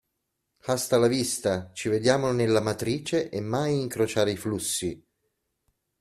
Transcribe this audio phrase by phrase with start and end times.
[0.65, 5.05] Hasta la vista, ci vediamo nella matrice e mai incrociare i flussi!